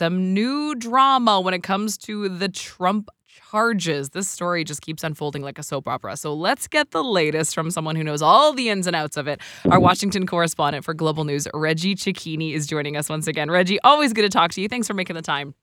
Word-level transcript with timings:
some 0.00 0.32
new 0.32 0.74
drama 0.76 1.42
when 1.42 1.52
it 1.52 1.62
comes 1.62 1.98
to 1.98 2.26
the 2.30 2.48
Trump 2.48 3.10
charges. 3.28 4.08
This 4.08 4.30
story 4.30 4.64
just 4.64 4.80
keeps 4.80 5.04
unfolding 5.04 5.42
like 5.42 5.58
a 5.58 5.62
soap 5.62 5.86
opera. 5.86 6.16
So 6.16 6.32
let's 6.32 6.66
get 6.66 6.92
the 6.92 7.04
latest 7.04 7.54
from 7.54 7.70
someone 7.70 7.96
who 7.96 8.02
knows 8.02 8.22
all 8.22 8.54
the 8.54 8.70
ins 8.70 8.86
and 8.86 8.96
outs 8.96 9.18
of 9.18 9.28
it. 9.28 9.42
Our 9.70 9.78
Washington 9.78 10.26
correspondent 10.26 10.86
for 10.86 10.94
Global 10.94 11.24
News, 11.24 11.46
Reggie 11.52 11.96
Cecchini, 11.96 12.54
is 12.54 12.66
joining 12.66 12.96
us 12.96 13.10
once 13.10 13.26
again. 13.26 13.50
Reggie, 13.50 13.78
always 13.84 14.14
good 14.14 14.22
to 14.22 14.30
talk 14.30 14.52
to 14.52 14.62
you. 14.62 14.68
Thanks 14.68 14.86
for 14.86 14.94
making 14.94 15.16
the 15.16 15.22
time. 15.22 15.54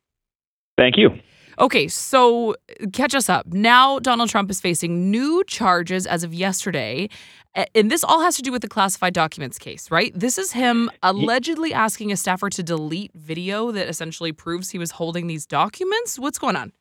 Thank 0.77 0.97
you. 0.97 1.09
Okay, 1.59 1.87
so 1.87 2.55
catch 2.93 3.15
us 3.15 3.29
up. 3.29 3.47
Now, 3.47 3.97
Donald 3.99 4.29
Trump 4.29 4.51
is 4.51 4.61
facing 4.61 5.09
new 5.09 5.43
charges 5.45 6.05
as 6.05 6.23
of 6.23 6.33
yesterday. 6.33 7.09
And 7.73 7.89
this 7.89 8.03
all 8.03 8.21
has 8.21 8.35
to 8.35 8.43
do 8.43 8.51
with 8.51 8.61
the 8.61 8.67
classified 8.67 9.13
documents 9.13 9.57
case, 9.57 9.89
right? 9.89 10.11
This 10.13 10.37
is 10.37 10.51
him 10.51 10.91
allegedly 11.01 11.73
asking 11.73 12.11
a 12.11 12.17
staffer 12.17 12.51
to 12.51 12.61
delete 12.61 13.11
video 13.15 13.71
that 13.71 13.89
essentially 13.89 14.31
proves 14.31 14.69
he 14.69 14.77
was 14.77 14.91
holding 14.91 15.25
these 15.25 15.47
documents. 15.47 16.19
What's 16.19 16.37
going 16.37 16.55
on? 16.55 16.71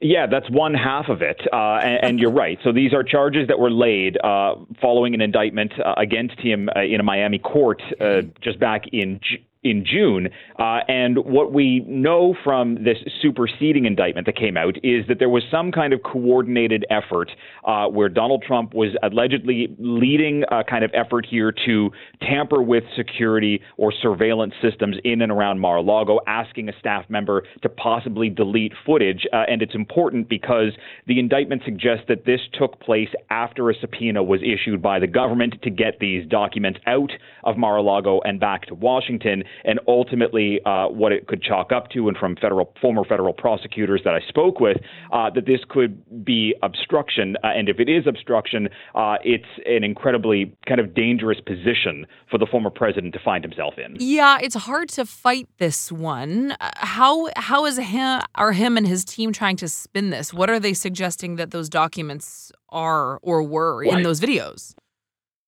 Yeah, 0.00 0.26
that's 0.26 0.50
one 0.50 0.74
half 0.74 1.08
of 1.08 1.22
it, 1.22 1.40
uh, 1.52 1.78
and, 1.82 2.04
and, 2.04 2.20
you're 2.20 2.32
right. 2.32 2.58
So 2.62 2.72
these 2.72 2.92
are 2.92 3.02
charges 3.02 3.48
that 3.48 3.58
were 3.58 3.70
laid 3.70 4.18
uh, 4.22 4.56
following 4.78 5.14
an 5.14 5.22
indictment 5.22 5.72
uh, 5.82 5.94
against 5.96 6.38
him 6.40 6.68
uh, 6.76 6.82
in 6.82 7.00
a 7.00 7.02
Miami 7.02 7.38
court 7.38 7.80
uh, 8.00 8.20
just 8.42 8.60
back 8.60 8.82
in 8.92 9.18
in 9.64 9.84
June. 9.84 10.28
Uh, 10.58 10.80
and 10.88 11.18
what 11.24 11.52
we 11.52 11.80
know 11.88 12.34
from 12.44 12.76
this 12.84 12.98
superseding 13.20 13.86
indictment 13.86 14.26
that 14.26 14.36
came 14.36 14.56
out 14.56 14.76
is 14.84 15.06
that 15.08 15.18
there 15.18 15.28
was 15.28 15.42
some 15.50 15.72
kind 15.72 15.92
of 15.92 16.02
coordinated 16.02 16.84
effort 16.90 17.30
uh, 17.64 17.86
where 17.86 18.08
Donald 18.08 18.44
Trump 18.46 18.74
was 18.74 18.90
allegedly 19.02 19.74
leading 19.78 20.44
a 20.50 20.62
kind 20.62 20.84
of 20.84 20.90
effort 20.94 21.26
here 21.28 21.52
to 21.64 21.90
tamper 22.20 22.62
with 22.62 22.84
security 22.96 23.60
or 23.78 23.92
surveillance 23.92 24.54
systems 24.62 24.96
in 25.02 25.22
and 25.22 25.32
around 25.32 25.58
Mar 25.58 25.76
a 25.76 25.82
Lago, 25.82 26.20
asking 26.26 26.68
a 26.68 26.72
staff 26.78 27.04
member 27.08 27.42
to 27.62 27.68
possibly 27.68 28.28
delete 28.28 28.72
footage. 28.84 29.26
Uh, 29.32 29.44
and 29.48 29.62
it's 29.62 29.74
important 29.74 30.28
because 30.28 30.72
the 31.06 31.18
indictment 31.18 31.62
suggests 31.64 32.04
that 32.08 32.26
this 32.26 32.40
took 32.52 32.78
place 32.80 33.08
after 33.30 33.70
a 33.70 33.74
subpoena 33.80 34.22
was 34.22 34.40
issued 34.42 34.82
by 34.82 34.98
the 34.98 35.06
government 35.06 35.54
to 35.62 35.70
get 35.70 35.98
these 36.00 36.26
documents 36.28 36.78
out 36.86 37.10
of 37.44 37.56
Mar 37.56 37.78
a 37.78 37.82
Lago 37.82 38.20
and 38.24 38.38
back 38.38 38.66
to 38.66 38.74
Washington 38.74 39.42
and 39.64 39.80
ultimately 39.86 40.60
uh, 40.64 40.88
what 40.88 41.12
it 41.12 41.26
could 41.26 41.42
chalk 41.42 41.72
up 41.72 41.90
to, 41.90 42.08
and 42.08 42.16
from 42.16 42.36
federal 42.36 42.72
former 42.80 43.04
federal 43.04 43.32
prosecutors 43.32 44.02
that 44.04 44.14
I 44.14 44.20
spoke 44.28 44.60
with, 44.60 44.78
uh, 45.12 45.30
that 45.30 45.46
this 45.46 45.60
could 45.68 46.24
be 46.24 46.54
obstruction. 46.62 47.36
Uh, 47.42 47.48
and 47.48 47.68
if 47.68 47.78
it 47.78 47.88
is 47.88 48.06
obstruction, 48.06 48.68
uh, 48.94 49.16
it's 49.24 49.44
an 49.66 49.84
incredibly 49.84 50.56
kind 50.66 50.80
of 50.80 50.94
dangerous 50.94 51.40
position 51.40 52.06
for 52.30 52.38
the 52.38 52.46
former 52.46 52.70
president 52.70 53.12
to 53.14 53.20
find 53.24 53.44
himself 53.44 53.74
in. 53.78 53.96
Yeah, 53.98 54.38
it's 54.40 54.54
hard 54.54 54.88
to 54.90 55.04
fight 55.04 55.48
this 55.58 55.90
one. 55.92 56.52
Uh, 56.60 56.70
how 56.76 57.28
how 57.36 57.64
is 57.66 57.78
him 57.78 58.22
are 58.34 58.52
him 58.52 58.76
and 58.76 58.86
his 58.86 59.04
team 59.04 59.32
trying 59.32 59.56
to 59.56 59.68
spin 59.68 60.10
this? 60.10 60.32
What 60.32 60.50
are 60.50 60.60
they 60.60 60.74
suggesting 60.74 61.36
that 61.36 61.50
those 61.50 61.68
documents 61.68 62.52
are 62.70 63.18
or 63.22 63.42
were 63.42 63.82
in 63.84 64.02
those 64.02 64.20
videos? 64.20 64.74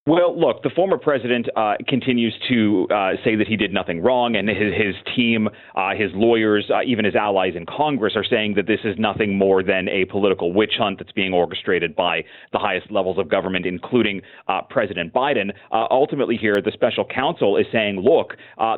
Well, 0.08 0.38
look, 0.38 0.62
the 0.62 0.70
former 0.70 0.98
president 0.98 1.48
uh, 1.56 1.74
continues 1.88 2.32
to 2.48 2.86
uh, 2.94 3.10
say 3.24 3.34
that 3.34 3.48
he 3.48 3.56
did 3.56 3.72
nothing 3.72 4.00
wrong, 4.00 4.36
and 4.36 4.48
his, 4.48 4.72
his 4.72 4.94
team, 5.16 5.48
uh, 5.74 5.96
his 5.98 6.12
lawyers, 6.14 6.70
uh, 6.72 6.82
even 6.86 7.04
his 7.04 7.16
allies 7.16 7.54
in 7.56 7.66
Congress 7.66 8.12
are 8.14 8.22
saying 8.22 8.54
that 8.54 8.68
this 8.68 8.78
is 8.84 8.94
nothing 9.00 9.36
more 9.36 9.64
than 9.64 9.88
a 9.88 10.04
political 10.04 10.52
witch 10.52 10.74
hunt 10.78 11.00
that's 11.00 11.10
being 11.10 11.32
orchestrated 11.32 11.96
by 11.96 12.22
the 12.52 12.58
highest 12.60 12.88
levels 12.92 13.18
of 13.18 13.28
government, 13.28 13.66
including 13.66 14.22
uh, 14.46 14.60
President 14.70 15.12
Biden. 15.12 15.50
Uh, 15.72 15.88
ultimately, 15.90 16.36
here, 16.36 16.54
the 16.64 16.70
special 16.70 17.04
counsel 17.04 17.56
is 17.56 17.66
saying, 17.72 17.96
look, 17.98 18.34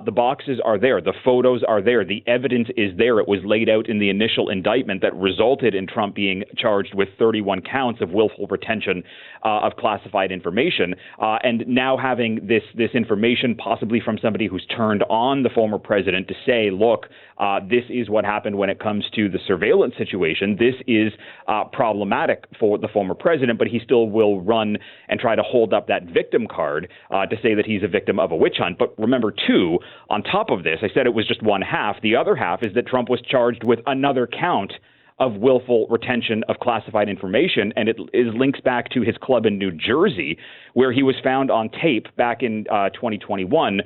the 0.06 0.10
boxes 0.10 0.58
are 0.64 0.78
there, 0.78 1.02
the 1.02 1.12
photos 1.26 1.62
are 1.68 1.82
there, 1.82 2.06
the 2.06 2.24
evidence 2.26 2.68
is 2.74 2.96
there. 2.96 3.18
It 3.18 3.28
was 3.28 3.40
laid 3.44 3.68
out 3.68 3.90
in 3.90 3.98
the 3.98 4.08
initial 4.08 4.48
indictment 4.48 5.02
that 5.02 5.14
resulted 5.14 5.74
in 5.74 5.86
Trump 5.86 6.14
being 6.14 6.44
charged 6.56 6.94
with 6.94 7.10
31 7.18 7.60
counts 7.70 8.00
of 8.00 8.12
willful 8.12 8.46
retention 8.46 9.02
of 9.42 9.76
classified 9.76 10.32
information. 10.32 10.94
Uh, 11.18 11.38
and 11.42 11.66
now 11.66 11.96
having 11.96 12.46
this 12.46 12.62
this 12.74 12.90
information, 12.94 13.54
possibly 13.54 14.00
from 14.00 14.18
somebody 14.22 14.46
who's 14.46 14.64
turned 14.66 15.02
on 15.04 15.42
the 15.42 15.50
former 15.50 15.78
president, 15.78 16.28
to 16.28 16.34
say, 16.46 16.70
look, 16.70 17.06
uh, 17.38 17.58
this 17.60 17.84
is 17.88 18.08
what 18.08 18.24
happened 18.24 18.56
when 18.56 18.70
it 18.70 18.78
comes 18.78 19.04
to 19.14 19.28
the 19.28 19.38
surveillance 19.46 19.94
situation. 19.98 20.56
This 20.58 20.74
is 20.86 21.12
uh, 21.48 21.64
problematic 21.72 22.44
for 22.58 22.78
the 22.78 22.88
former 22.88 23.14
president, 23.14 23.58
but 23.58 23.66
he 23.66 23.80
still 23.82 24.08
will 24.08 24.40
run 24.40 24.78
and 25.08 25.18
try 25.18 25.34
to 25.34 25.42
hold 25.42 25.72
up 25.72 25.88
that 25.88 26.04
victim 26.04 26.46
card 26.46 26.88
uh, 27.10 27.26
to 27.26 27.36
say 27.42 27.54
that 27.54 27.66
he's 27.66 27.82
a 27.82 27.88
victim 27.88 28.20
of 28.20 28.30
a 28.30 28.36
witch 28.36 28.56
hunt. 28.58 28.78
But 28.78 28.94
remember, 28.98 29.32
too, 29.32 29.78
on 30.10 30.22
top 30.22 30.50
of 30.50 30.62
this, 30.62 30.78
I 30.82 30.88
said 30.94 31.06
it 31.06 31.14
was 31.14 31.26
just 31.26 31.42
one 31.42 31.62
half. 31.62 32.00
The 32.00 32.14
other 32.16 32.36
half 32.36 32.62
is 32.62 32.74
that 32.74 32.86
Trump 32.86 33.08
was 33.08 33.20
charged 33.22 33.64
with 33.64 33.80
another 33.86 34.28
count 34.28 34.72
of 35.18 35.34
willful 35.34 35.86
retention 35.88 36.44
of 36.48 36.56
classified 36.60 37.08
information, 37.08 37.72
and 37.76 37.88
it 37.88 37.98
is 38.12 38.32
links 38.34 38.60
back 38.60 38.88
to 38.90 39.02
his 39.02 39.16
club 39.20 39.46
in 39.46 39.58
New 39.58 39.72
Jersey, 39.72 40.38
where 40.74 40.92
he 40.92 41.02
was 41.02 41.16
found 41.22 41.50
on 41.50 41.70
tape 41.70 42.06
back 42.16 42.42
in 42.42 42.66
uh, 42.70 42.90
2021 42.90 43.80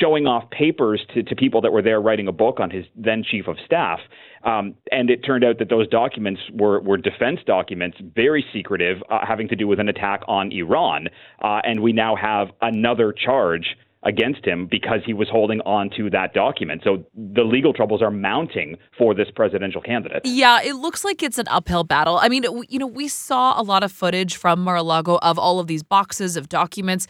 showing 0.00 0.26
off 0.26 0.48
papers 0.50 1.04
to, 1.14 1.22
to 1.22 1.34
people 1.34 1.60
that 1.60 1.72
were 1.72 1.82
there 1.82 2.00
writing 2.00 2.28
a 2.28 2.32
book 2.32 2.60
on 2.60 2.70
his 2.70 2.84
then 2.94 3.24
chief 3.28 3.48
of 3.48 3.56
staff. 3.64 3.98
Um, 4.44 4.74
and 4.90 5.10
it 5.10 5.24
turned 5.24 5.44
out 5.44 5.58
that 5.58 5.68
those 5.68 5.88
documents 5.88 6.40
were, 6.52 6.80
were 6.80 6.96
defense 6.96 7.40
documents, 7.44 7.98
very 8.14 8.44
secretive, 8.52 8.98
uh, 9.10 9.26
having 9.26 9.48
to 9.48 9.56
do 9.56 9.66
with 9.66 9.80
an 9.80 9.88
attack 9.88 10.22
on 10.28 10.52
Iran. 10.52 11.08
Uh, 11.42 11.60
and 11.64 11.82
we 11.82 11.92
now 11.92 12.16
have 12.16 12.48
another 12.62 13.12
charge 13.12 13.76
against 14.02 14.46
him 14.46 14.66
because 14.70 15.00
he 15.04 15.12
was 15.12 15.28
holding 15.28 15.60
on 15.60 15.90
to 15.96 16.08
that 16.10 16.32
document. 16.32 16.80
So 16.82 17.04
the 17.14 17.42
legal 17.42 17.72
troubles 17.72 18.00
are 18.00 18.10
mounting 18.10 18.76
for 18.96 19.14
this 19.14 19.28
presidential 19.34 19.82
candidate. 19.82 20.22
Yeah, 20.24 20.62
it 20.62 20.76
looks 20.76 21.04
like 21.04 21.22
it's 21.22 21.38
an 21.38 21.48
uphill 21.48 21.84
battle. 21.84 22.18
I 22.18 22.28
mean, 22.28 22.44
you 22.68 22.78
know, 22.78 22.86
we 22.86 23.08
saw 23.08 23.60
a 23.60 23.62
lot 23.62 23.82
of 23.82 23.92
footage 23.92 24.36
from 24.36 24.60
Mar-a-Lago 24.64 25.18
of 25.22 25.38
all 25.38 25.60
of 25.60 25.66
these 25.66 25.82
boxes 25.82 26.36
of 26.36 26.48
documents. 26.48 27.06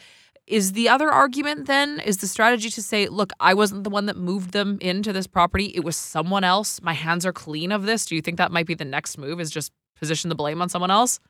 Is 0.46 0.72
the 0.72 0.88
other 0.88 1.12
argument 1.12 1.68
then 1.68 2.00
is 2.00 2.16
the 2.16 2.26
strategy 2.26 2.70
to 2.70 2.82
say, 2.82 3.06
look, 3.06 3.32
I 3.38 3.54
wasn't 3.54 3.84
the 3.84 3.90
one 3.90 4.06
that 4.06 4.16
moved 4.16 4.50
them 4.50 4.78
into 4.80 5.12
this 5.12 5.28
property. 5.28 5.66
It 5.66 5.84
was 5.84 5.96
someone 5.96 6.42
else. 6.42 6.82
My 6.82 6.94
hands 6.94 7.24
are 7.24 7.32
clean 7.32 7.70
of 7.70 7.86
this. 7.86 8.04
Do 8.04 8.16
you 8.16 8.20
think 8.20 8.36
that 8.38 8.50
might 8.50 8.66
be 8.66 8.74
the 8.74 8.84
next 8.84 9.16
move 9.16 9.38
is 9.38 9.52
just 9.52 9.70
position 9.94 10.28
the 10.28 10.34
blame 10.34 10.60
on 10.60 10.68
someone 10.68 10.90
else? 10.90 11.20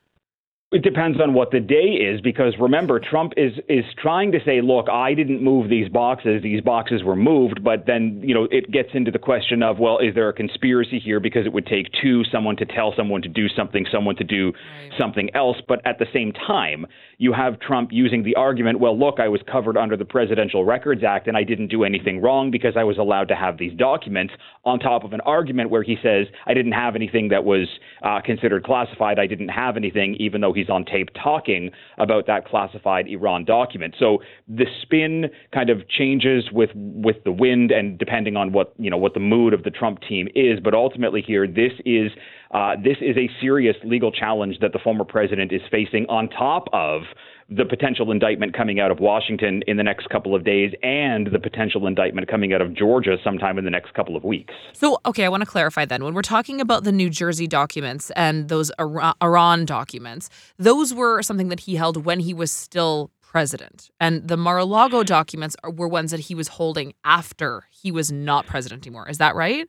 It 0.73 0.83
depends 0.83 1.19
on 1.19 1.33
what 1.33 1.51
the 1.51 1.59
day 1.59 1.99
is, 1.99 2.21
because 2.21 2.53
remember, 2.57 2.97
Trump 2.97 3.33
is 3.35 3.51
is 3.67 3.83
trying 4.01 4.31
to 4.31 4.39
say, 4.45 4.61
"Look, 4.61 4.87
I 4.89 5.13
didn't 5.13 5.43
move 5.43 5.67
these 5.67 5.89
boxes; 5.89 6.41
these 6.41 6.61
boxes 6.61 7.03
were 7.03 7.17
moved." 7.17 7.61
But 7.61 7.87
then, 7.87 8.21
you 8.23 8.33
know, 8.33 8.47
it 8.49 8.71
gets 8.71 8.87
into 8.93 9.11
the 9.11 9.19
question 9.19 9.63
of, 9.63 9.79
well, 9.79 9.97
is 9.97 10.15
there 10.15 10.29
a 10.29 10.33
conspiracy 10.33 10.97
here? 10.97 11.19
Because 11.19 11.45
it 11.45 11.51
would 11.51 11.65
take 11.65 11.87
two, 12.01 12.23
someone 12.23 12.55
to 12.55 12.65
tell 12.65 12.93
someone 12.95 13.21
to 13.21 13.27
do 13.27 13.49
something, 13.49 13.85
someone 13.91 14.15
to 14.15 14.23
do 14.23 14.53
right. 14.53 14.91
something 14.97 15.29
else. 15.35 15.57
But 15.67 15.85
at 15.85 15.99
the 15.99 16.05
same 16.13 16.31
time, 16.31 16.87
you 17.17 17.33
have 17.33 17.59
Trump 17.59 17.89
using 17.91 18.23
the 18.23 18.35
argument, 18.35 18.79
"Well, 18.79 18.97
look, 18.97 19.19
I 19.19 19.27
was 19.27 19.41
covered 19.51 19.75
under 19.75 19.97
the 19.97 20.05
Presidential 20.05 20.63
Records 20.63 21.03
Act, 21.03 21.27
and 21.27 21.35
I 21.35 21.43
didn't 21.43 21.67
do 21.67 21.83
anything 21.83 22.21
wrong 22.21 22.49
because 22.49 22.77
I 22.77 22.85
was 22.85 22.97
allowed 22.97 23.27
to 23.27 23.35
have 23.35 23.57
these 23.57 23.73
documents." 23.73 24.33
On 24.63 24.79
top 24.79 25.03
of 25.03 25.11
an 25.11 25.21
argument 25.21 25.69
where 25.69 25.83
he 25.83 25.97
says, 26.01 26.27
"I 26.47 26.53
didn't 26.53 26.71
have 26.71 26.95
anything 26.95 27.27
that 27.27 27.43
was 27.43 27.67
uh, 28.03 28.21
considered 28.21 28.63
classified. 28.63 29.19
I 29.19 29.27
didn't 29.27 29.49
have 29.49 29.75
anything, 29.75 30.15
even 30.15 30.39
though 30.39 30.53
he." 30.53 30.60
He's 30.61 30.69
on 30.69 30.85
tape 30.85 31.09
talking 31.21 31.71
about 31.97 32.27
that 32.27 32.45
classified 32.45 33.07
Iran 33.07 33.45
document. 33.45 33.95
So 33.99 34.19
the 34.47 34.65
spin 34.81 35.25
kind 35.53 35.69
of 35.69 35.87
changes 35.87 36.45
with 36.51 36.69
with 36.75 37.23
the 37.23 37.31
wind 37.31 37.71
and 37.71 37.97
depending 37.97 38.37
on 38.37 38.51
what 38.51 38.73
you 38.77 38.89
know 38.89 38.97
what 38.97 39.13
the 39.13 39.19
mood 39.19 39.53
of 39.53 39.63
the 39.63 39.71
Trump 39.71 39.99
team 40.07 40.27
is. 40.35 40.59
But 40.63 40.73
ultimately, 40.73 41.21
here 41.21 41.47
this 41.47 41.73
is 41.85 42.11
uh, 42.51 42.75
this 42.83 42.97
is 43.01 43.17
a 43.17 43.29
serious 43.39 43.75
legal 43.83 44.11
challenge 44.11 44.59
that 44.61 44.73
the 44.73 44.79
former 44.79 45.05
president 45.05 45.51
is 45.51 45.61
facing 45.71 46.05
on 46.07 46.29
top 46.29 46.67
of 46.73 47.03
the 47.51 47.65
potential 47.65 48.11
indictment 48.11 48.55
coming 48.55 48.79
out 48.79 48.91
of 48.91 48.99
Washington 48.99 49.61
in 49.67 49.75
the 49.75 49.83
next 49.83 50.09
couple 50.09 50.33
of 50.33 50.45
days 50.45 50.73
and 50.81 51.27
the 51.27 51.39
potential 51.39 51.85
indictment 51.85 52.29
coming 52.29 52.53
out 52.53 52.61
of 52.61 52.73
Georgia 52.73 53.17
sometime 53.23 53.57
in 53.57 53.65
the 53.65 53.69
next 53.69 53.93
couple 53.93 54.15
of 54.15 54.23
weeks. 54.23 54.53
So, 54.71 54.99
okay, 55.05 55.25
I 55.25 55.29
want 55.29 55.41
to 55.41 55.49
clarify 55.49 55.83
then. 55.83 56.03
When 56.03 56.13
we're 56.13 56.21
talking 56.21 56.61
about 56.61 56.85
the 56.85 56.93
New 56.93 57.09
Jersey 57.09 57.47
documents 57.47 58.09
and 58.11 58.47
those 58.47 58.71
Iran 58.79 59.65
documents, 59.65 60.29
those 60.57 60.93
were 60.93 61.21
something 61.21 61.49
that 61.49 61.61
he 61.61 61.75
held 61.75 62.05
when 62.05 62.21
he 62.21 62.33
was 62.33 62.51
still 62.51 63.11
president. 63.21 63.89
And 63.99 64.27
the 64.27 64.37
Mar 64.37 64.57
a 64.57 64.65
Lago 64.65 65.03
documents 65.03 65.55
were 65.63 65.87
ones 65.87 66.11
that 66.11 66.21
he 66.21 66.35
was 66.35 66.49
holding 66.49 66.93
after 67.03 67.65
he 67.69 67.91
was 67.91 68.11
not 68.11 68.45
president 68.45 68.85
anymore. 68.85 69.09
Is 69.09 69.17
that 69.19 69.35
right? 69.35 69.67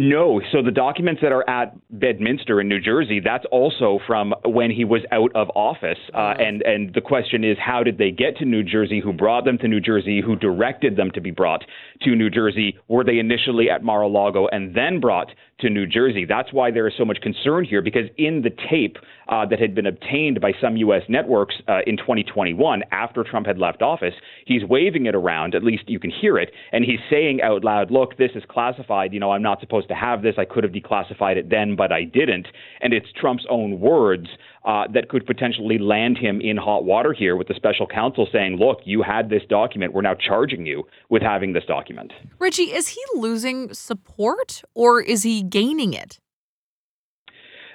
No. 0.00 0.40
So 0.52 0.62
the 0.62 0.70
documents 0.70 1.22
that 1.22 1.32
are 1.32 1.48
at 1.50 1.74
Bedminster 1.90 2.60
in 2.60 2.68
New 2.68 2.78
Jersey, 2.78 3.18
that's 3.18 3.44
also 3.50 3.98
from 4.06 4.32
when 4.44 4.70
he 4.70 4.84
was 4.84 5.02
out 5.10 5.32
of 5.34 5.50
office. 5.56 5.98
Uh, 6.14 6.18
oh. 6.18 6.32
and, 6.38 6.62
and 6.62 6.94
the 6.94 7.00
question 7.00 7.42
is, 7.42 7.56
how 7.58 7.82
did 7.82 7.98
they 7.98 8.12
get 8.12 8.36
to 8.36 8.44
New 8.44 8.62
Jersey? 8.62 9.00
Who 9.00 9.12
brought 9.12 9.44
them 9.44 9.58
to 9.58 9.66
New 9.66 9.80
Jersey? 9.80 10.22
Who 10.24 10.36
directed 10.36 10.96
them 10.96 11.10
to 11.14 11.20
be 11.20 11.32
brought 11.32 11.64
to 12.02 12.14
New 12.14 12.30
Jersey? 12.30 12.78
Were 12.86 13.02
they 13.02 13.18
initially 13.18 13.70
at 13.70 13.82
Mar 13.82 14.02
a 14.02 14.06
Lago 14.06 14.46
and 14.46 14.72
then 14.72 15.00
brought 15.00 15.32
to 15.60 15.68
New 15.68 15.84
Jersey? 15.84 16.24
That's 16.24 16.52
why 16.52 16.70
there 16.70 16.86
is 16.86 16.94
so 16.96 17.04
much 17.04 17.18
concern 17.20 17.64
here, 17.64 17.82
because 17.82 18.08
in 18.16 18.42
the 18.42 18.50
tape 18.70 18.98
uh, 19.28 19.46
that 19.46 19.58
had 19.58 19.74
been 19.74 19.86
obtained 19.86 20.40
by 20.40 20.52
some 20.60 20.76
U.S. 20.76 21.02
networks 21.08 21.56
uh, 21.66 21.80
in 21.88 21.96
2021, 21.96 22.82
after 22.92 23.24
Trump 23.24 23.48
had 23.48 23.58
left 23.58 23.82
office, 23.82 24.14
he's 24.46 24.62
waving 24.64 25.06
it 25.06 25.16
around, 25.16 25.56
at 25.56 25.64
least 25.64 25.84
you 25.88 25.98
can 25.98 26.10
hear 26.10 26.38
it, 26.38 26.52
and 26.70 26.84
he's 26.84 27.00
saying 27.10 27.42
out 27.42 27.64
loud, 27.64 27.90
look, 27.90 28.16
this 28.16 28.30
is 28.36 28.44
classified. 28.48 29.12
You 29.12 29.18
know, 29.18 29.32
I'm 29.32 29.42
not 29.42 29.58
supposed 29.60 29.87
to 29.88 29.94
have 29.94 30.22
this. 30.22 30.34
I 30.38 30.44
could 30.44 30.64
have 30.64 30.72
declassified 30.72 31.36
it 31.36 31.50
then, 31.50 31.76
but 31.76 31.92
I 31.92 32.04
didn't. 32.04 32.48
And 32.80 32.92
it's 32.92 33.06
Trump's 33.12 33.44
own 33.50 33.80
words 33.80 34.28
uh, 34.64 34.84
that 34.92 35.08
could 35.08 35.26
potentially 35.26 35.78
land 35.78 36.18
him 36.18 36.40
in 36.40 36.56
hot 36.56 36.84
water 36.84 37.12
here 37.12 37.36
with 37.36 37.48
the 37.48 37.54
special 37.54 37.86
counsel 37.86 38.28
saying, 38.32 38.56
look, 38.56 38.80
you 38.84 39.02
had 39.02 39.30
this 39.30 39.42
document. 39.48 39.92
We're 39.92 40.02
now 40.02 40.14
charging 40.14 40.66
you 40.66 40.84
with 41.08 41.22
having 41.22 41.52
this 41.52 41.64
document. 41.64 42.12
Reggie, 42.38 42.72
is 42.72 42.88
he 42.88 43.00
losing 43.14 43.72
support 43.72 44.62
or 44.74 45.00
is 45.00 45.22
he 45.22 45.42
gaining 45.42 45.92
it? 45.92 46.20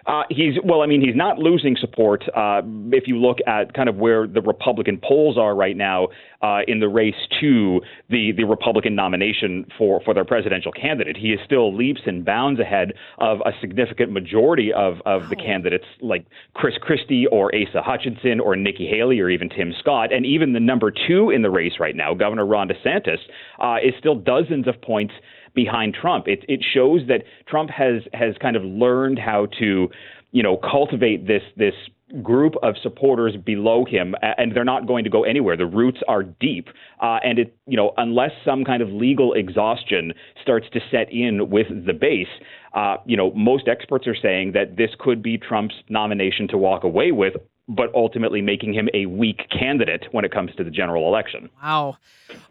Uh, 0.05 0.23
he's 0.29 0.55
well. 0.63 0.81
I 0.81 0.85
mean, 0.85 1.01
he's 1.01 1.15
not 1.15 1.37
losing 1.37 1.77
support. 1.79 2.23
Uh, 2.35 2.61
if 2.91 3.07
you 3.07 3.17
look 3.17 3.37
at 3.47 3.73
kind 3.73 3.87
of 3.87 3.95
where 3.95 4.27
the 4.27 4.41
Republican 4.41 4.99
polls 5.01 5.37
are 5.37 5.55
right 5.55 5.77
now 5.77 6.09
uh, 6.41 6.59
in 6.67 6.79
the 6.79 6.89
race 6.89 7.15
to 7.39 7.79
the 8.09 8.33
the 8.35 8.43
Republican 8.43 8.95
nomination 8.95 9.65
for 9.77 10.01
for 10.03 10.13
their 10.13 10.25
presidential 10.25 10.73
candidate, 10.73 11.15
he 11.15 11.29
is 11.29 11.39
still 11.45 11.73
leaps 11.73 12.01
and 12.05 12.25
bounds 12.25 12.59
ahead 12.59 12.93
of 13.19 13.39
a 13.45 13.51
significant 13.61 14.11
majority 14.11 14.73
of 14.73 14.95
of 15.05 15.29
the 15.29 15.37
candidates 15.37 15.85
like 16.01 16.25
Chris 16.53 16.75
Christie 16.81 17.25
or 17.27 17.49
Asa 17.55 17.81
Hutchinson 17.81 18.41
or 18.41 18.57
Nikki 18.57 18.87
Haley 18.87 19.21
or 19.21 19.29
even 19.29 19.47
Tim 19.47 19.73
Scott, 19.79 20.11
and 20.11 20.25
even 20.25 20.51
the 20.51 20.59
number 20.59 20.91
two 20.91 21.29
in 21.29 21.43
the 21.43 21.49
race 21.49 21.73
right 21.79 21.95
now, 21.95 22.13
Governor 22.13 22.45
Ron 22.45 22.67
DeSantis, 22.67 23.19
uh, 23.59 23.77
is 23.81 23.93
still 23.99 24.15
dozens 24.15 24.67
of 24.67 24.81
points 24.81 25.13
behind 25.53 25.95
Trump. 25.99 26.27
It 26.27 26.45
it 26.47 26.63
shows 26.73 27.01
that 27.07 27.23
Trump 27.47 27.69
has 27.69 28.03
has 28.13 28.35
kind 28.41 28.55
of 28.55 28.63
learned 28.63 29.19
how 29.19 29.47
to, 29.59 29.89
you 30.31 30.43
know, 30.43 30.57
cultivate 30.57 31.27
this 31.27 31.43
this 31.55 31.75
group 32.21 32.53
of 32.61 32.75
supporters 32.83 33.35
below 33.43 33.85
him, 33.85 34.13
and 34.21 34.55
they're 34.55 34.63
not 34.63 34.85
going 34.85 35.03
to 35.03 35.09
go 35.09 35.23
anywhere. 35.23 35.57
The 35.57 35.65
roots 35.65 35.99
are 36.07 36.21
deep, 36.23 36.67
uh, 37.01 37.17
and 37.23 37.39
it, 37.39 37.57
you 37.65 37.75
know, 37.75 37.93
unless 37.97 38.31
some 38.45 38.63
kind 38.63 38.83
of 38.83 38.89
legal 38.89 39.33
exhaustion 39.33 40.13
starts 40.41 40.67
to 40.73 40.79
set 40.91 41.11
in 41.11 41.49
with 41.49 41.67
the 41.69 41.93
base, 41.93 42.27
uh, 42.75 42.97
you 43.05 43.17
know, 43.17 43.31
most 43.33 43.67
experts 43.67 44.05
are 44.05 44.15
saying 44.15 44.51
that 44.51 44.77
this 44.77 44.91
could 44.99 45.23
be 45.23 45.37
Trump's 45.37 45.75
nomination 45.89 46.47
to 46.49 46.57
walk 46.57 46.83
away 46.83 47.11
with 47.11 47.33
but 47.67 47.93
ultimately 47.95 48.41
making 48.41 48.73
him 48.73 48.89
a 48.93 49.05
weak 49.05 49.47
candidate 49.49 50.05
when 50.11 50.25
it 50.25 50.31
comes 50.31 50.53
to 50.55 50.63
the 50.63 50.69
general 50.69 51.07
election. 51.07 51.49
Wow. 51.61 51.97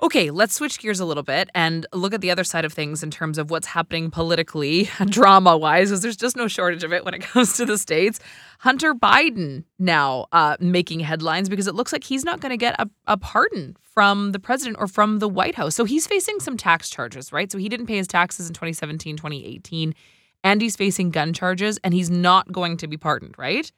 Okay, 0.02 0.30
let's 0.30 0.54
switch 0.54 0.78
gears 0.78 1.00
a 1.00 1.04
little 1.04 1.22
bit 1.22 1.50
and 1.54 1.86
look 1.92 2.14
at 2.14 2.22
the 2.22 2.30
other 2.30 2.44
side 2.44 2.64
of 2.64 2.72
things 2.72 3.02
in 3.02 3.10
terms 3.10 3.36
of 3.36 3.50
what's 3.50 3.66
happening 3.66 4.10
politically, 4.10 4.88
drama 5.06 5.56
wise, 5.56 5.90
because 5.90 6.00
there's 6.00 6.16
just 6.16 6.36
no 6.36 6.48
shortage 6.48 6.82
of 6.82 6.92
it 6.92 7.04
when 7.04 7.12
it 7.12 7.20
comes 7.22 7.56
to 7.58 7.66
the 7.66 7.76
states. 7.76 8.20
Hunter 8.60 8.94
Biden 8.94 9.64
now 9.78 10.26
uh, 10.32 10.56
making 10.60 11.00
headlines 11.00 11.48
because 11.48 11.66
it 11.66 11.74
looks 11.74 11.92
like 11.92 12.04
he's 12.04 12.24
not 12.24 12.40
going 12.40 12.50
to 12.50 12.56
get 12.56 12.74
a, 12.78 12.88
a 13.06 13.18
pardon 13.18 13.76
from 13.82 14.32
the 14.32 14.38
president 14.38 14.76
or 14.78 14.86
from 14.86 15.18
the 15.18 15.28
White 15.28 15.56
House. 15.56 15.74
So 15.74 15.84
he's 15.84 16.06
facing 16.06 16.40
some 16.40 16.56
tax 16.56 16.88
charges, 16.88 17.32
right? 17.32 17.52
So 17.52 17.58
he 17.58 17.68
didn't 17.68 17.86
pay 17.86 17.96
his 17.96 18.08
taxes 18.08 18.48
in 18.48 18.54
2017, 18.54 19.16
2018, 19.16 19.94
and 20.42 20.62
he's 20.62 20.74
facing 20.74 21.10
gun 21.10 21.34
charges, 21.34 21.78
and 21.84 21.92
he's 21.92 22.10
not 22.10 22.50
going 22.50 22.78
to 22.78 22.88
be 22.88 22.96
pardoned, 22.96 23.34
right? 23.36 23.70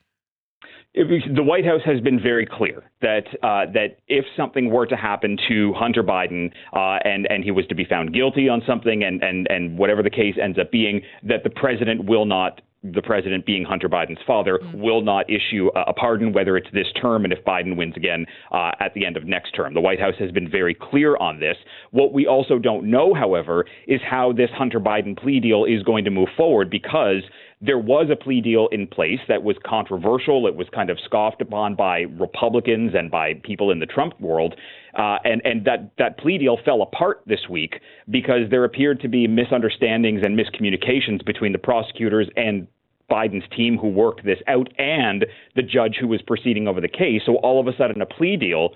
The 0.94 1.42
White 1.42 1.64
House 1.64 1.80
has 1.84 2.00
been 2.00 2.20
very 2.20 2.46
clear 2.46 2.84
that 3.02 3.26
uh, 3.42 3.70
that 3.72 3.98
if 4.06 4.24
something 4.36 4.70
were 4.70 4.86
to 4.86 4.96
happen 4.96 5.36
to 5.48 5.72
Hunter 5.74 6.02
Biden 6.02 6.52
uh, 6.72 6.98
and 7.04 7.26
and 7.30 7.42
he 7.42 7.50
was 7.50 7.66
to 7.66 7.74
be 7.74 7.84
found 7.84 8.14
guilty 8.14 8.48
on 8.48 8.62
something 8.66 9.02
and 9.02 9.22
and 9.22 9.48
and 9.50 9.76
whatever 9.76 10.02
the 10.02 10.10
case 10.10 10.36
ends 10.40 10.58
up 10.58 10.70
being, 10.70 11.02
that 11.22 11.42
the 11.42 11.50
president 11.50 12.04
will 12.04 12.26
not 12.26 12.60
the 12.84 13.02
president 13.02 13.46
being 13.46 13.64
Hunter 13.64 13.88
Biden's 13.88 14.20
father 14.26 14.60
mm-hmm. 14.62 14.80
will 14.80 15.00
not 15.00 15.28
issue 15.30 15.70
a, 15.74 15.92
pardon, 15.94 16.32
whether 16.32 16.56
it's 16.56 16.68
this 16.72 16.86
term 17.00 17.24
and 17.24 17.32
if 17.32 17.42
Biden 17.44 17.76
wins 17.76 17.96
again 17.96 18.26
uh, 18.52 18.72
at 18.78 18.92
the 18.94 19.06
end 19.06 19.16
of 19.16 19.24
next 19.24 19.52
term. 19.52 19.72
The 19.72 19.80
White 19.80 19.98
House 19.98 20.14
has 20.18 20.30
been 20.30 20.50
very 20.50 20.74
clear 20.74 21.16
on 21.16 21.40
this. 21.40 21.56
What 21.92 22.12
we 22.12 22.26
also 22.26 22.58
don't 22.58 22.90
know, 22.90 23.14
however, 23.14 23.64
is 23.88 24.00
how 24.08 24.32
this 24.32 24.50
Hunter 24.54 24.80
Biden 24.80 25.16
plea 25.16 25.40
deal 25.40 25.64
is 25.64 25.82
going 25.82 26.04
to 26.04 26.10
move 26.10 26.28
forward 26.36 26.68
because 26.68 27.22
there 27.64 27.78
was 27.78 28.08
a 28.10 28.16
plea 28.16 28.40
deal 28.40 28.68
in 28.72 28.86
place 28.86 29.20
that 29.28 29.42
was 29.42 29.56
controversial. 29.64 30.46
It 30.46 30.54
was 30.54 30.66
kind 30.74 30.90
of 30.90 30.98
scoffed 31.04 31.40
upon 31.40 31.76
by 31.76 32.00
Republicans 32.00 32.92
and 32.94 33.10
by 33.10 33.34
people 33.42 33.70
in 33.70 33.78
the 33.78 33.86
Trump 33.86 34.20
world. 34.20 34.54
Uh, 34.98 35.16
and 35.24 35.40
and 35.44 35.64
that, 35.64 35.90
that 35.98 36.18
plea 36.18 36.38
deal 36.38 36.58
fell 36.64 36.82
apart 36.82 37.22
this 37.26 37.48
week 37.48 37.80
because 38.10 38.50
there 38.50 38.64
appeared 38.64 39.00
to 39.00 39.08
be 39.08 39.26
misunderstandings 39.26 40.20
and 40.24 40.38
miscommunications 40.38 41.24
between 41.24 41.52
the 41.52 41.58
prosecutors 41.58 42.28
and 42.36 42.66
Biden's 43.10 43.48
team 43.54 43.78
who 43.78 43.88
worked 43.88 44.24
this 44.24 44.38
out 44.46 44.68
and 44.78 45.26
the 45.56 45.62
judge 45.62 45.96
who 46.00 46.08
was 46.08 46.20
proceeding 46.22 46.68
over 46.68 46.80
the 46.80 46.88
case. 46.88 47.22
So 47.24 47.36
all 47.36 47.60
of 47.60 47.66
a 47.66 47.76
sudden, 47.76 48.00
a 48.02 48.06
plea 48.06 48.36
deal 48.36 48.70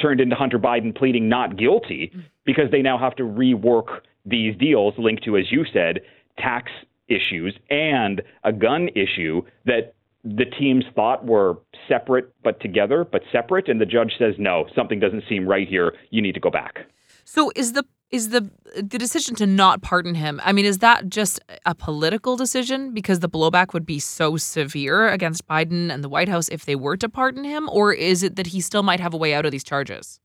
turned 0.00 0.20
into 0.20 0.36
Hunter 0.36 0.58
Biden 0.58 0.96
pleading 0.96 1.28
not 1.28 1.56
guilty 1.56 2.12
because 2.44 2.70
they 2.70 2.82
now 2.82 2.98
have 2.98 3.14
to 3.16 3.22
rework 3.22 4.00
these 4.26 4.56
deals 4.56 4.94
linked 4.98 5.24
to, 5.24 5.36
as 5.36 5.50
you 5.50 5.64
said, 5.72 6.00
tax 6.38 6.70
issues 7.08 7.56
and 7.70 8.22
a 8.44 8.52
gun 8.52 8.88
issue 8.94 9.42
that 9.66 9.94
the 10.24 10.46
teams 10.58 10.84
thought 10.94 11.24
were 11.24 11.58
separate 11.86 12.32
but 12.42 12.60
together, 12.60 13.04
but 13.04 13.22
separate. 13.30 13.68
And 13.68 13.80
the 13.80 13.86
judge 13.86 14.12
says, 14.18 14.34
no, 14.38 14.66
something 14.74 14.98
doesn't 14.98 15.24
seem 15.28 15.46
right 15.46 15.68
here. 15.68 15.94
You 16.10 16.22
need 16.22 16.32
to 16.32 16.40
go 16.40 16.50
back. 16.50 16.86
So 17.24 17.52
is 17.54 17.72
the 17.72 17.84
is 18.10 18.28
the 18.28 18.50
the 18.76 18.98
decision 18.98 19.34
to 19.36 19.46
not 19.46 19.82
pardon 19.82 20.14
him? 20.14 20.40
I 20.44 20.52
mean, 20.52 20.64
is 20.64 20.78
that 20.78 21.08
just 21.08 21.40
a 21.66 21.74
political 21.74 22.36
decision 22.36 22.94
because 22.94 23.20
the 23.20 23.28
blowback 23.28 23.72
would 23.72 23.86
be 23.86 23.98
so 23.98 24.36
severe 24.36 25.08
against 25.08 25.46
Biden 25.48 25.92
and 25.92 26.04
the 26.04 26.08
White 26.08 26.28
House 26.28 26.48
if 26.48 26.64
they 26.64 26.76
were 26.76 26.96
to 26.98 27.08
pardon 27.08 27.44
him, 27.44 27.68
or 27.70 27.92
is 27.92 28.22
it 28.22 28.36
that 28.36 28.48
he 28.48 28.60
still 28.60 28.82
might 28.82 29.00
have 29.00 29.14
a 29.14 29.16
way 29.16 29.34
out 29.34 29.46
of 29.46 29.52
these 29.52 29.64
charges? 29.64 30.20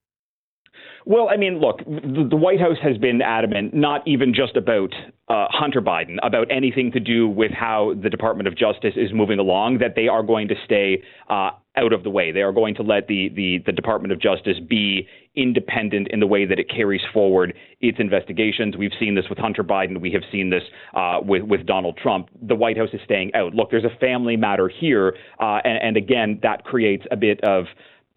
Well, 1.05 1.29
I 1.29 1.37
mean, 1.37 1.59
look, 1.59 1.79
the, 1.85 2.27
the 2.29 2.35
White 2.35 2.59
House 2.59 2.77
has 2.83 2.97
been 2.97 3.21
adamant, 3.21 3.73
not 3.73 4.07
even 4.07 4.33
just 4.33 4.55
about 4.55 4.93
uh, 5.29 5.45
Hunter 5.49 5.81
Biden, 5.81 6.17
about 6.23 6.47
anything 6.51 6.91
to 6.91 6.99
do 6.99 7.27
with 7.27 7.51
how 7.51 7.93
the 8.01 8.09
Department 8.09 8.47
of 8.47 8.57
Justice 8.57 8.93
is 8.95 9.13
moving 9.13 9.37
along, 9.37 9.77
that 9.77 9.93
they 9.95 10.07
are 10.07 10.23
going 10.23 10.47
to 10.47 10.55
stay 10.65 11.03
uh, 11.29 11.51
out 11.77 11.93
of 11.93 12.03
the 12.03 12.09
way. 12.09 12.31
They 12.31 12.41
are 12.41 12.51
going 12.51 12.73
to 12.75 12.83
let 12.83 13.07
the, 13.07 13.29
the, 13.35 13.59
the 13.65 13.71
Department 13.71 14.11
of 14.11 14.19
Justice 14.19 14.57
be 14.67 15.07
independent 15.35 16.07
in 16.09 16.19
the 16.19 16.27
way 16.27 16.45
that 16.45 16.59
it 16.59 16.69
carries 16.69 17.01
forward 17.13 17.53
its 17.79 17.99
investigations. 17.99 18.75
We've 18.75 18.91
seen 18.99 19.13
this 19.13 19.25
with 19.29 19.37
Hunter 19.37 19.63
Biden. 19.63 20.01
We 20.01 20.11
have 20.11 20.23
seen 20.31 20.49
this 20.49 20.63
uh, 20.95 21.19
with, 21.21 21.43
with 21.43 21.65
Donald 21.67 21.97
Trump. 22.01 22.29
The 22.41 22.55
White 22.55 22.77
House 22.77 22.89
is 22.93 22.99
staying 23.05 23.33
out. 23.35 23.53
Look, 23.53 23.69
there's 23.69 23.85
a 23.85 23.95
family 23.99 24.35
matter 24.35 24.67
here. 24.67 25.15
Uh, 25.39 25.59
and, 25.63 25.83
and 25.83 25.97
again, 25.97 26.39
that 26.41 26.63
creates 26.65 27.05
a 27.11 27.15
bit 27.15 27.39
of 27.43 27.65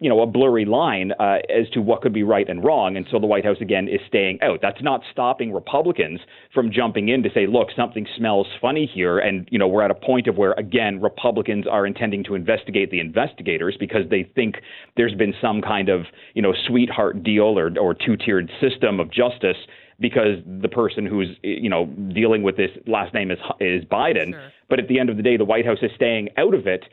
you 0.03 0.09
know, 0.09 0.19
a 0.19 0.27
blurry 0.27 0.65
line 0.65 1.13
uh, 1.17 1.37
as 1.49 1.69
to 1.71 1.81
what 1.81 2.01
could 2.01 2.11
be 2.11 2.23
right 2.23 2.49
and 2.49 2.61
wrong. 2.61 2.97
And 2.97 3.07
so 3.09 3.19
the 3.19 3.25
White 3.25 3.45
House, 3.45 3.55
again, 3.61 3.87
is 3.87 4.01
staying 4.05 4.37
out. 4.41 4.59
That's 4.61 4.83
not 4.83 4.99
stopping 5.09 5.53
Republicans 5.53 6.19
from 6.53 6.73
jumping 6.73 7.07
in 7.07 7.23
to 7.23 7.29
say, 7.33 7.47
look, 7.47 7.69
something 7.73 8.05
smells 8.17 8.47
funny 8.59 8.85
here. 8.85 9.17
And, 9.17 9.47
you 9.49 9.57
know, 9.57 9.67
we're 9.69 9.81
at 9.81 9.91
a 9.91 9.95
point 9.95 10.27
of 10.27 10.35
where, 10.35 10.51
again, 10.57 10.99
Republicans 10.99 11.67
are 11.67 11.87
intending 11.87 12.21
to 12.25 12.35
investigate 12.35 12.91
the 12.91 12.99
investigators 12.99 13.77
because 13.79 14.09
they 14.09 14.29
think 14.35 14.57
there's 14.97 15.15
been 15.15 15.33
some 15.41 15.61
kind 15.61 15.87
of, 15.87 16.01
you 16.33 16.41
know, 16.41 16.53
sweetheart 16.67 17.23
deal 17.23 17.57
or, 17.57 17.71
or 17.79 17.93
two 17.93 18.17
tiered 18.17 18.51
system 18.59 18.99
of 18.99 19.09
justice 19.09 19.57
because 19.99 20.39
the 20.61 20.67
person 20.67 21.05
who's 21.05 21.29
you 21.43 21.69
know 21.69 21.85
dealing 22.13 22.43
with 22.43 22.57
this 22.57 22.71
last 22.87 23.13
name 23.13 23.31
is 23.31 23.37
is 23.59 23.85
Biden. 23.85 24.31
Sure. 24.31 24.51
But 24.69 24.79
at 24.79 24.87
the 24.87 24.99
end 24.99 25.09
of 25.09 25.17
the 25.17 25.23
day, 25.23 25.37
the 25.37 25.45
White 25.45 25.65
House 25.65 25.77
is 25.81 25.91
staying 25.95 26.29
out 26.37 26.53
of 26.53 26.67
it 26.67 26.85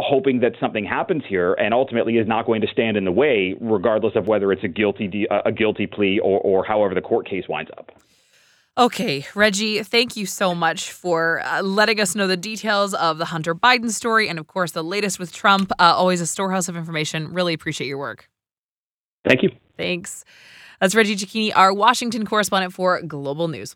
hoping 0.00 0.40
that 0.40 0.52
something 0.60 0.84
happens 0.84 1.22
here 1.28 1.54
and 1.54 1.74
ultimately 1.74 2.16
is 2.16 2.26
not 2.26 2.46
going 2.46 2.60
to 2.60 2.66
stand 2.68 2.96
in 2.96 3.04
the 3.04 3.12
way 3.12 3.56
regardless 3.60 4.14
of 4.16 4.26
whether 4.26 4.52
it's 4.52 4.64
a 4.64 4.68
guilty 4.68 5.26
a 5.44 5.52
guilty 5.52 5.86
plea 5.86 6.18
or, 6.20 6.40
or 6.40 6.64
however 6.64 6.94
the 6.94 7.00
court 7.00 7.28
case 7.28 7.44
winds 7.48 7.70
up 7.76 7.92
Okay, 8.78 9.26
Reggie, 9.34 9.82
thank 9.82 10.16
you 10.16 10.24
so 10.24 10.54
much 10.54 10.92
for 10.92 11.42
uh, 11.44 11.62
letting 11.62 12.00
us 12.00 12.14
know 12.14 12.28
the 12.28 12.36
details 12.36 12.94
of 12.94 13.18
the 13.18 13.24
Hunter 13.24 13.52
Biden 13.52 13.90
story 13.90 14.28
and, 14.28 14.38
of 14.38 14.46
course, 14.46 14.70
the 14.70 14.84
latest 14.84 15.18
with 15.18 15.32
Trump. 15.32 15.72
Uh, 15.80 15.94
always 15.96 16.20
a 16.20 16.28
storehouse 16.28 16.68
of 16.68 16.76
information. 16.76 17.32
Really 17.34 17.54
appreciate 17.54 17.88
your 17.88 17.98
work. 17.98 18.30
Thank 19.26 19.42
you. 19.42 19.50
Thanks. 19.76 20.24
That's 20.80 20.94
Reggie 20.94 21.16
Cecchini, 21.16 21.50
our 21.56 21.74
Washington 21.74 22.24
correspondent 22.24 22.72
for 22.72 23.02
Global 23.02 23.48
News. 23.48 23.74